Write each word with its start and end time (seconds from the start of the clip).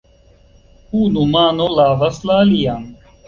Unu 0.99 1.25
mano 1.35 1.67
lavas 1.81 2.19
la 2.31 2.39
alian. 2.47 2.89